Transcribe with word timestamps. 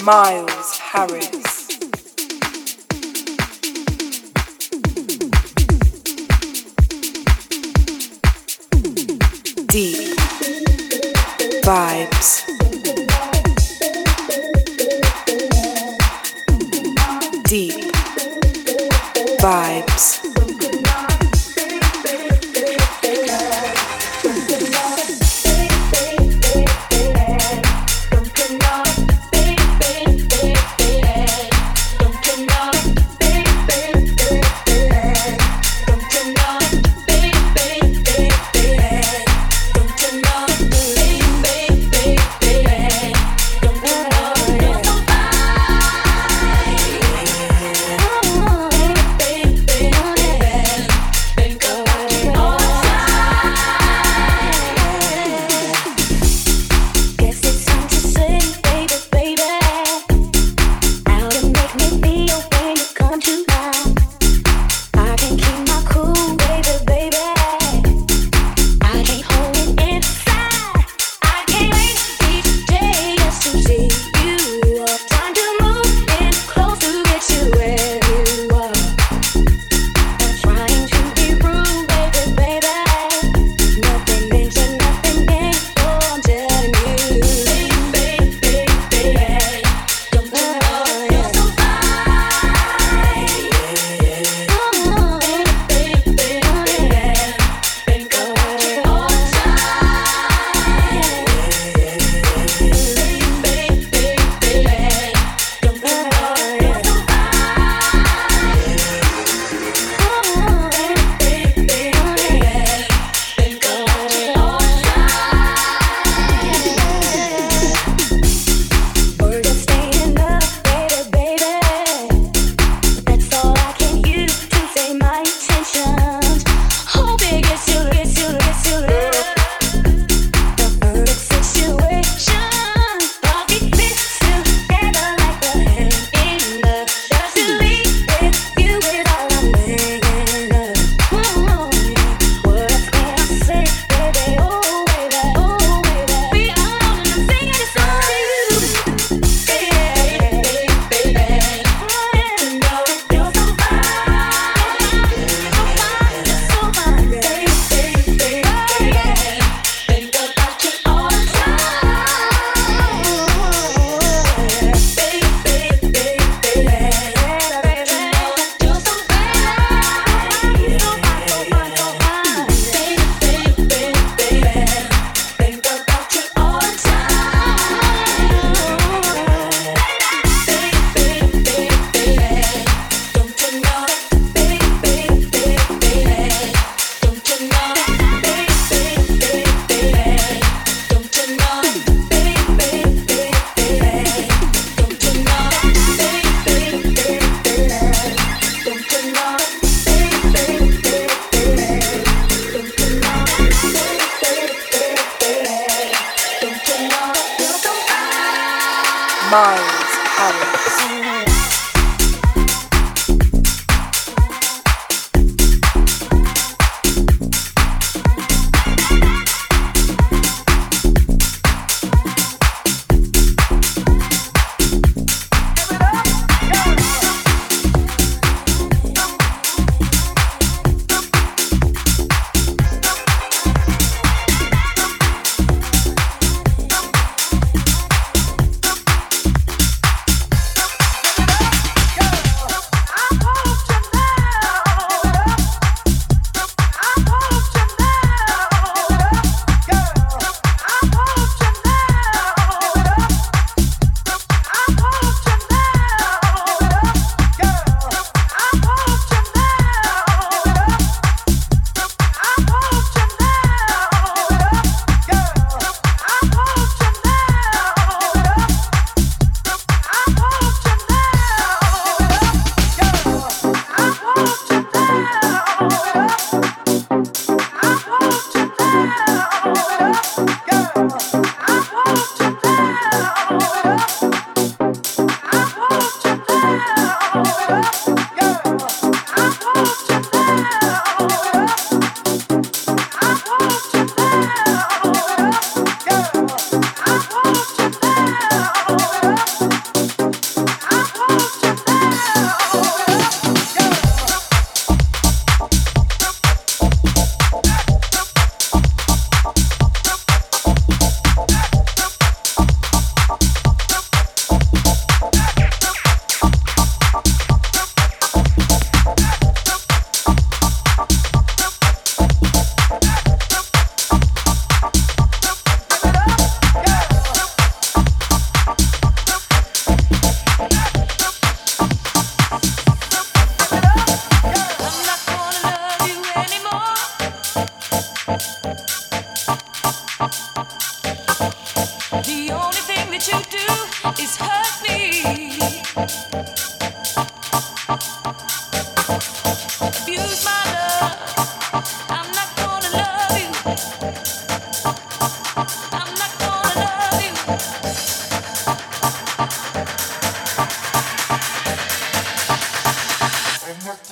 Miles 0.00 0.78
Harris. 0.78 1.68
Deep 9.66 10.16
vibes. 11.62 12.42
Deep 17.44 17.92
vibes. 19.40 20.21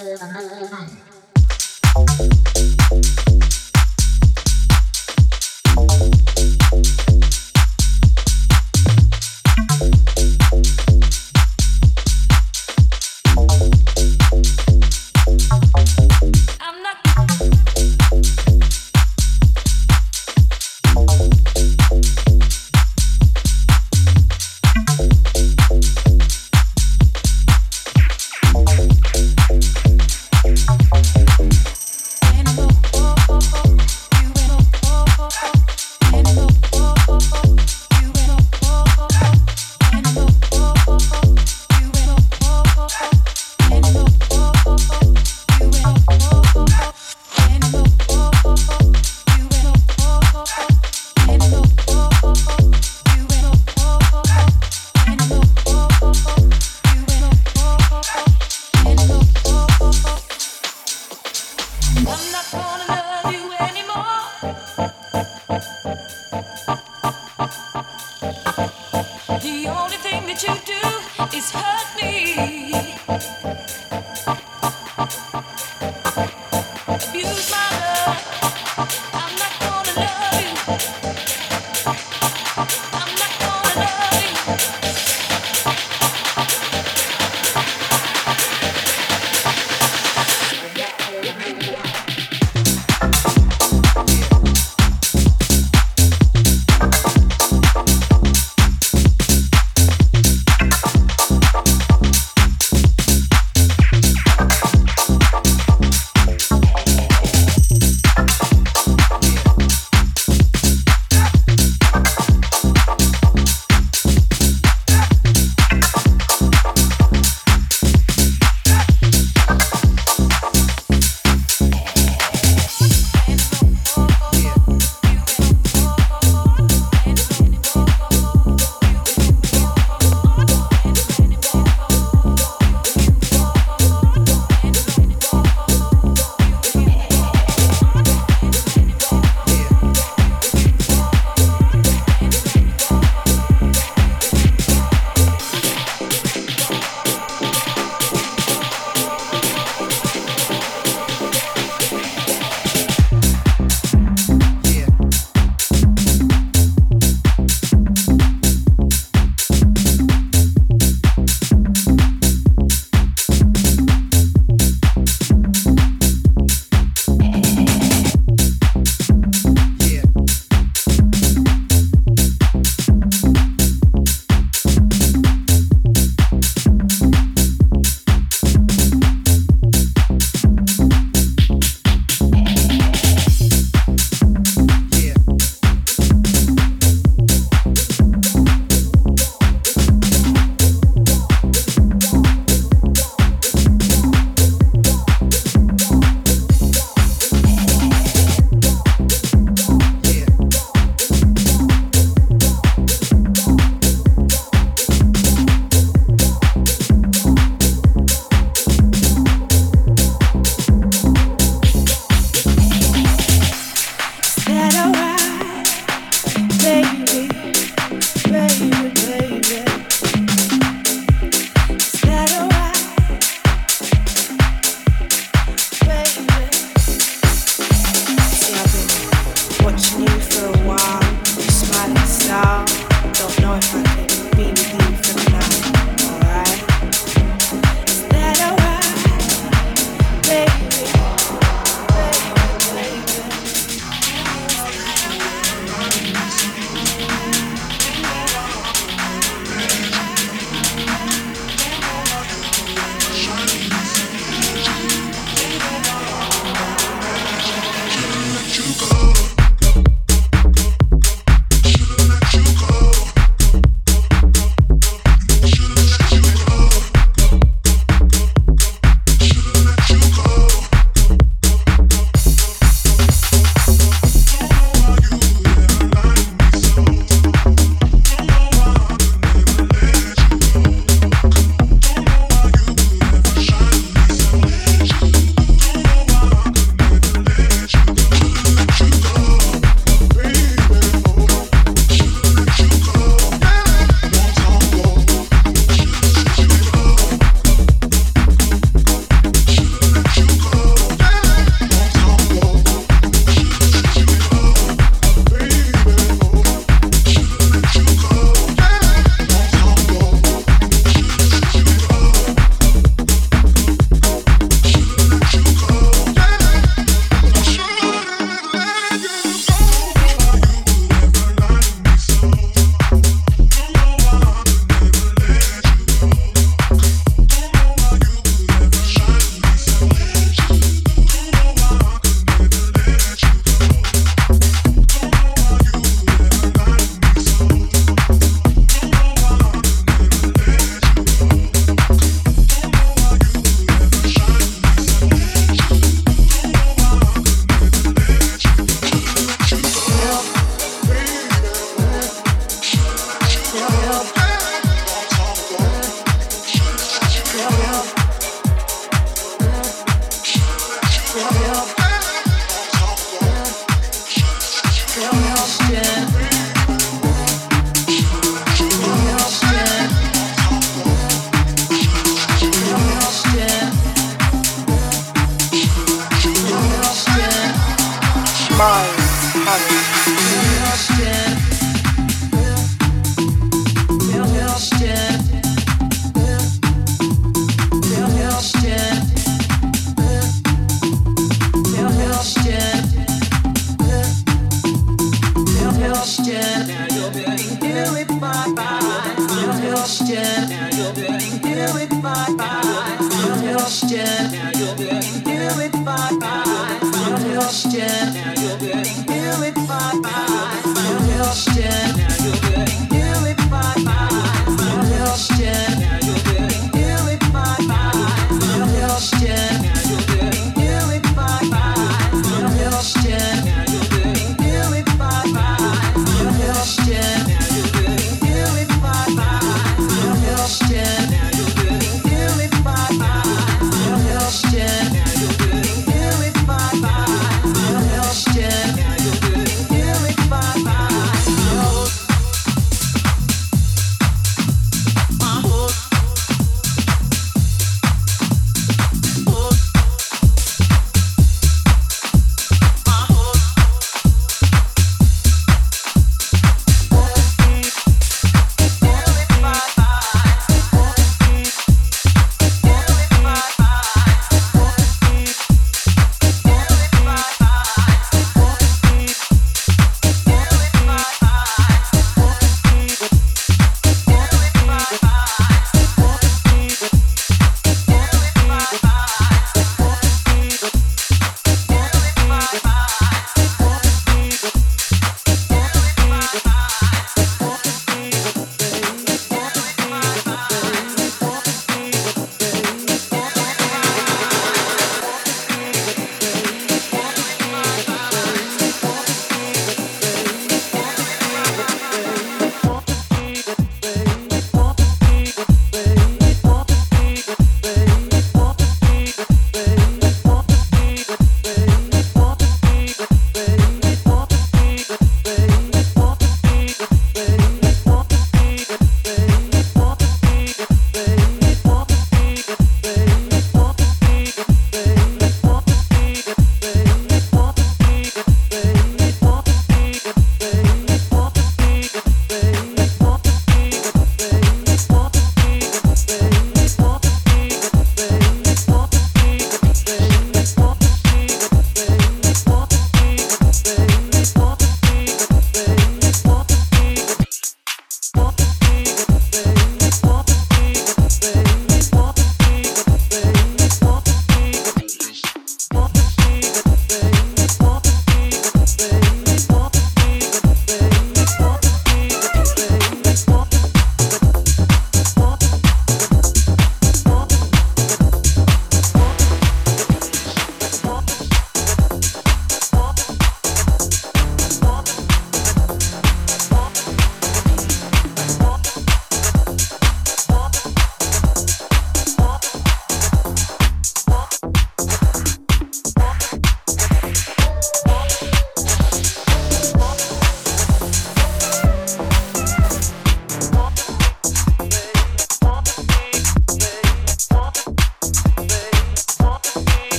to 0.00 0.06
the. 1.94 3.29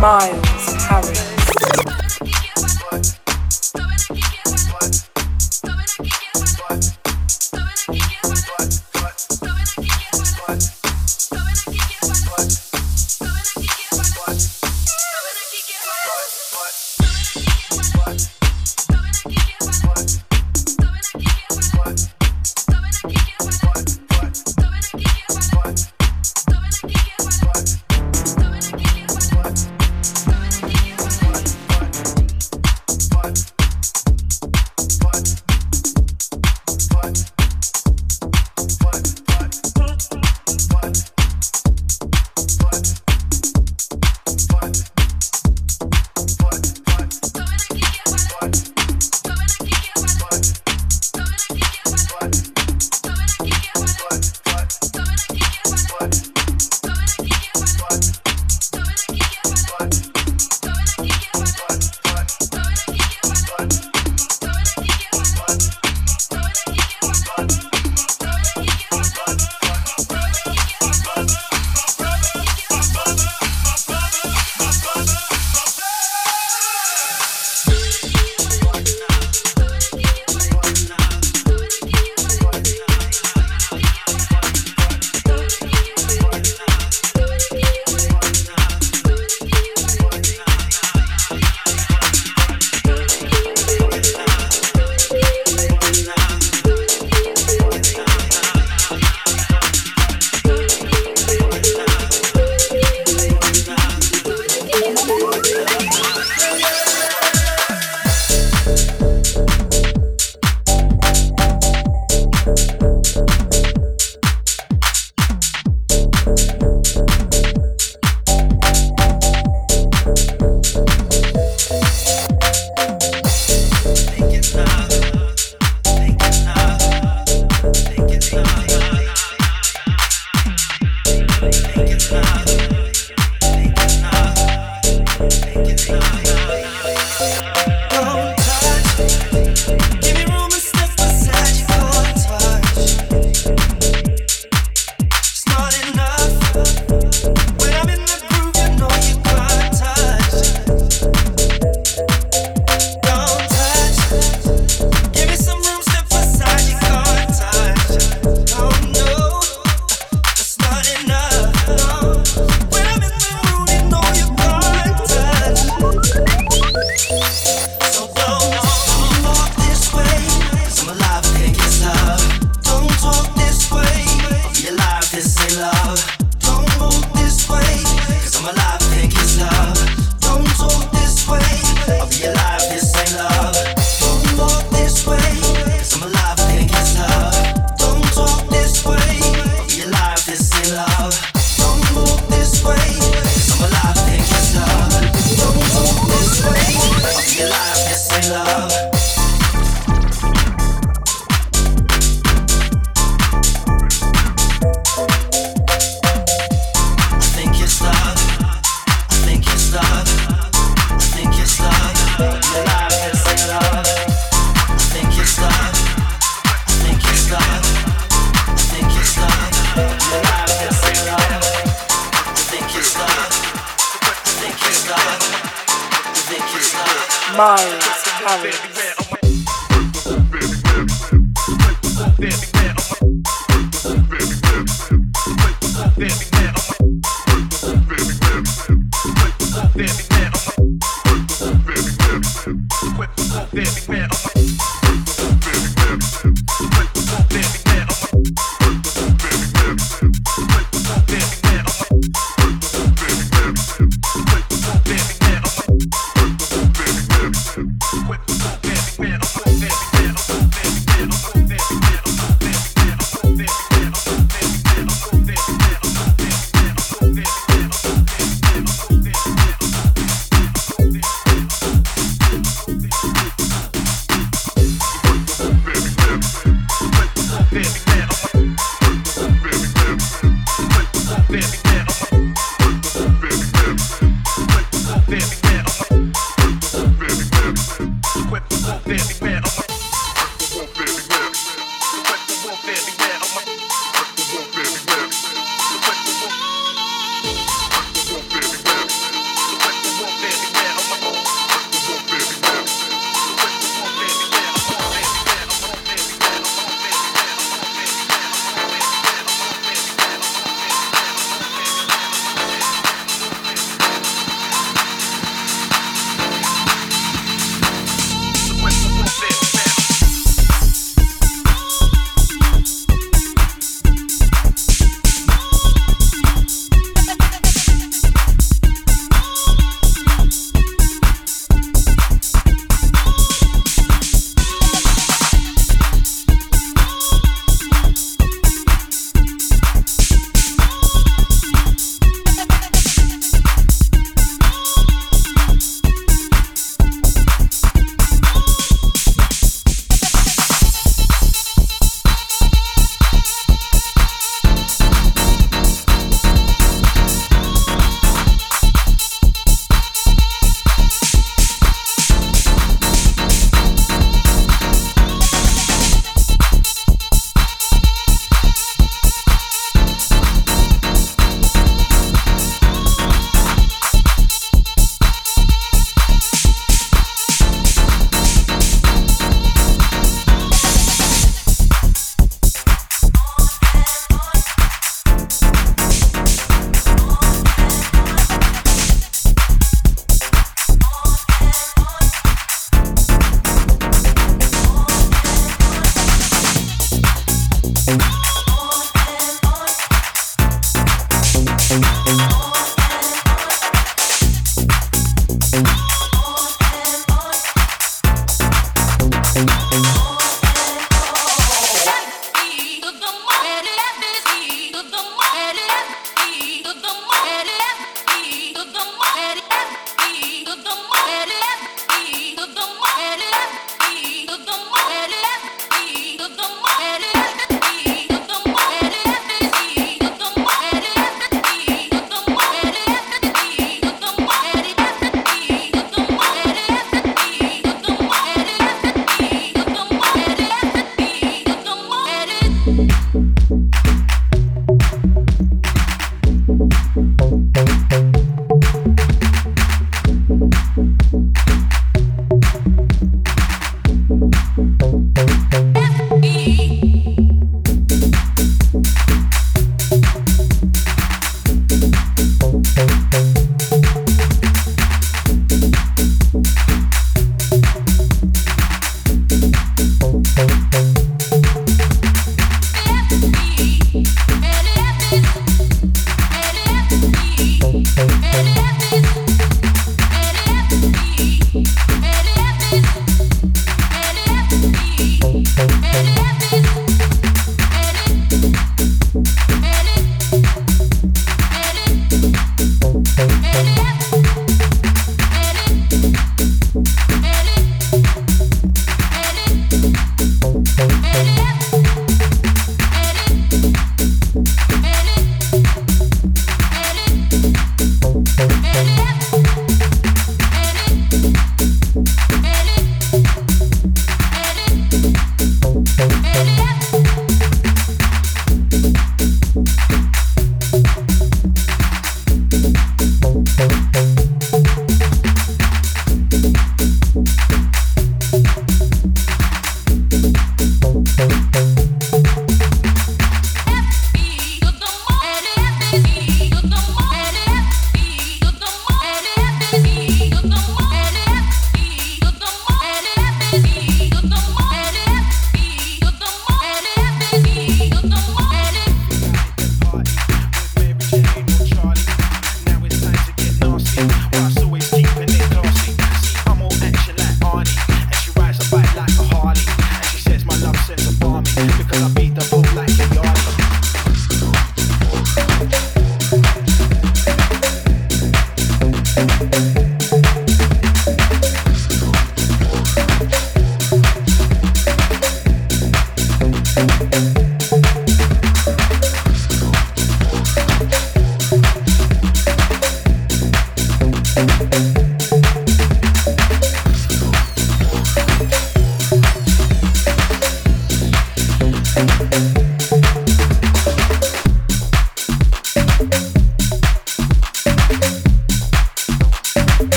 Miles 0.00 0.82
Harris. 0.86 1.59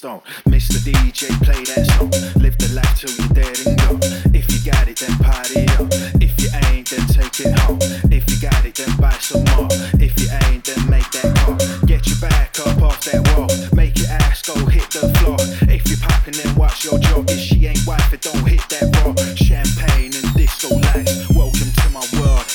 Stone. 0.00 0.22
Mr. 0.48 0.78
DJ, 0.80 1.28
play 1.44 1.60
that 1.68 1.84
song. 1.92 2.08
Live 2.40 2.56
the 2.56 2.72
life 2.72 2.94
till 2.96 3.12
you're 3.20 3.34
dead 3.36 3.52
and 3.66 3.76
gone. 3.84 4.00
If 4.32 4.48
you 4.48 4.58
got 4.64 4.88
it, 4.88 4.96
then 4.96 5.12
party 5.20 5.68
on. 5.76 5.92
If 6.24 6.32
you 6.40 6.48
ain't, 6.70 6.88
then 6.88 7.04
take 7.10 7.36
it 7.44 7.52
home. 7.60 7.82
If 8.08 8.24
you 8.30 8.40
got 8.40 8.64
it, 8.64 8.74
then 8.80 8.88
buy 8.96 9.12
some 9.20 9.44
more. 9.52 9.68
If 10.00 10.16
you 10.16 10.32
ain't, 10.48 10.64
then 10.64 10.80
make 10.88 11.10
that 11.12 11.28
call. 11.42 11.58
Get 11.84 12.06
your 12.08 12.16
back 12.22 12.56
up 12.64 12.80
off 12.80 13.04
that 13.04 13.20
wall. 13.36 13.50
Make 13.76 13.98
your 13.98 14.08
ass 14.08 14.40
go 14.40 14.54
hit 14.72 14.88
the 14.88 15.12
floor. 15.20 15.36
If 15.68 15.84
you're 15.90 16.00
popping, 16.00 16.38
then 16.40 16.54
watch 16.56 16.84
your 16.84 16.98
jaw. 16.98 17.20
If 17.28 17.40
she 17.40 17.66
ain't 17.66 17.84
wife, 17.84 18.12
it 18.14 18.22
don't 18.22 18.46
hit 18.48 18.64
that 18.72 18.88
raw. 19.02 19.12
Champagne 19.36 20.16
and 20.16 20.28
disco 20.32 20.70
lights. 20.80 21.28
Welcome 21.28 21.72
to 21.76 21.86
my 21.92 22.04
world. 22.16 22.46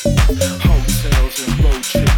Hotels 0.65 1.35
and 1.45 1.53
road 1.61 1.83
trips 1.83 2.14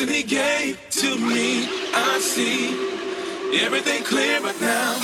And 0.00 0.10
he 0.10 0.24
gave 0.24 0.76
to 0.90 1.16
me, 1.16 1.68
I 1.94 2.18
see 2.20 2.74
everything 3.62 4.02
clearer 4.02 4.52
now. 4.60 4.94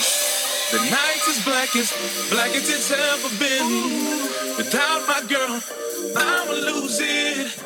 The 0.72 0.78
night 0.90 1.22
is 1.28 1.44
blackest, 1.44 1.94
blackest 2.30 2.68
it's 2.68 2.90
ever 2.90 3.28
been. 3.38 4.56
Without 4.56 5.06
my 5.06 5.22
girl, 5.28 5.62
I'ma 6.16 6.52
lose 6.52 6.98
it. 7.00 7.62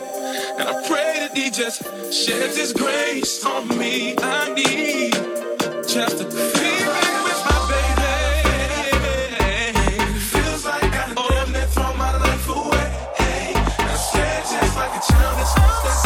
And 0.59 0.68
I 0.68 0.87
pray 0.87 1.20
that 1.20 1.35
he 1.35 1.51
just 1.51 1.83
sheds 2.12 2.59
his 2.59 2.75
grace 2.75 3.43
on 3.47 3.68
me. 3.79 4.16
I 4.18 4.53
need 4.53 5.14
just 5.89 6.20
a 6.20 6.25
be 6.25 6.31
with 6.31 7.41
my 7.49 7.59
baby. 7.72 8.99
Feels 10.18 10.64
like 10.66 10.85
I 10.85 11.14
oh. 11.16 11.51
lived 11.51 11.72
throw 11.72 11.95
my 11.97 12.16
life 12.18 12.49
away. 12.51 12.93
I 13.18 13.97
said 14.12 14.43
just 14.43 14.77
like 14.77 14.91
a 14.91 15.01
child 15.12 15.39
that's 15.39 16.04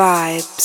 Vibes. 0.00 0.59